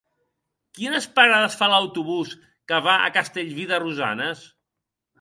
[0.79, 2.33] Quines parades fa l'autobús
[2.73, 4.47] que va a Castellví de Rosanes?